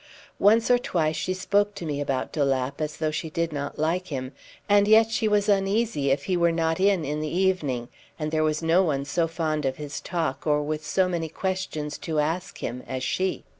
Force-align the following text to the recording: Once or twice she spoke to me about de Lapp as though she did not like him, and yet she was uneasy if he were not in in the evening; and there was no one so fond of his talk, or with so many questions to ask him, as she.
Once 0.39 0.71
or 0.71 0.79
twice 0.79 1.15
she 1.15 1.31
spoke 1.31 1.75
to 1.75 1.85
me 1.85 2.01
about 2.01 2.31
de 2.33 2.43
Lapp 2.43 2.81
as 2.81 2.97
though 2.97 3.11
she 3.11 3.29
did 3.29 3.53
not 3.53 3.77
like 3.77 4.07
him, 4.07 4.31
and 4.67 4.87
yet 4.87 5.11
she 5.11 5.27
was 5.27 5.47
uneasy 5.47 6.09
if 6.09 6.23
he 6.23 6.35
were 6.35 6.51
not 6.51 6.79
in 6.79 7.05
in 7.05 7.19
the 7.19 7.27
evening; 7.29 7.87
and 8.17 8.31
there 8.31 8.41
was 8.43 8.63
no 8.63 8.81
one 8.81 9.05
so 9.05 9.27
fond 9.27 9.63
of 9.63 9.77
his 9.77 9.99
talk, 10.01 10.47
or 10.47 10.63
with 10.63 10.83
so 10.83 11.07
many 11.07 11.29
questions 11.29 11.99
to 11.99 12.17
ask 12.17 12.63
him, 12.63 12.81
as 12.87 13.03
she. 13.03 13.43